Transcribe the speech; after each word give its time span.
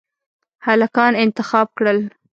هلکان 0.67 1.13
انتخاب 1.23 1.67
کړل. 1.77 1.99